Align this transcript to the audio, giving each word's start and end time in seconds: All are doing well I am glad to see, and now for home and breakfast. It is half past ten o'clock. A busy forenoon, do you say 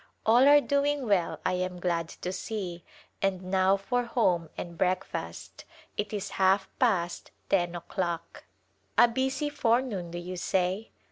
All 0.25 0.47
are 0.47 0.61
doing 0.61 1.05
well 1.05 1.39
I 1.45 1.53
am 1.53 1.79
glad 1.79 2.09
to 2.09 2.31
see, 2.33 2.83
and 3.21 3.43
now 3.43 3.77
for 3.77 4.03
home 4.05 4.49
and 4.57 4.75
breakfast. 4.75 5.63
It 5.95 6.11
is 6.11 6.31
half 6.41 6.67
past 6.79 7.29
ten 7.51 7.75
o'clock. 7.75 8.45
A 8.97 9.07
busy 9.07 9.51
forenoon, 9.51 10.09
do 10.09 10.17
you 10.17 10.37
say 10.37 10.89